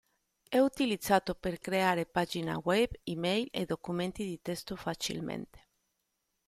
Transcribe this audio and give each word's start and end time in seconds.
È 0.49 0.57
utilizzato 0.57 1.35
per 1.35 1.59
creare 1.59 2.07
pagine 2.07 2.55
web, 2.63 2.89
e-mail, 3.03 3.47
e 3.51 3.65
documenti 3.65 4.25
di 4.25 4.41
testo 4.41 4.75
facilmente. 4.75 5.63